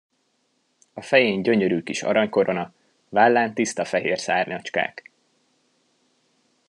A 0.93 1.01
fején 1.01 1.41
gyönyörű 1.41 1.83
kis 1.83 2.03
aranykorona, 2.03 2.73
vállán 3.09 3.53
tiszta 3.53 3.85
fehér 3.85 4.19
szárnyacskák. 4.19 5.11